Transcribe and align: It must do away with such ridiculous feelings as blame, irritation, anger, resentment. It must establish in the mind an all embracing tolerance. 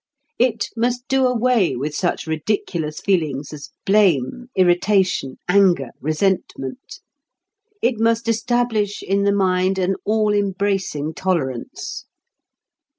It 0.39 0.69
must 0.75 1.07
do 1.09 1.27
away 1.27 1.75
with 1.75 1.93
such 1.93 2.25
ridiculous 2.25 2.99
feelings 2.99 3.53
as 3.53 3.69
blame, 3.85 4.47
irritation, 4.55 5.37
anger, 5.47 5.89
resentment. 6.01 7.01
It 7.83 7.99
must 7.99 8.27
establish 8.27 9.03
in 9.03 9.25
the 9.25 9.31
mind 9.31 9.77
an 9.77 9.95
all 10.03 10.33
embracing 10.33 11.13
tolerance. 11.13 12.05